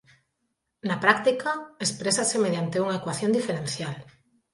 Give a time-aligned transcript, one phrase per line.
[0.87, 1.49] Na práctica,
[1.85, 3.93] exprésase mediante unha ecuación diferencial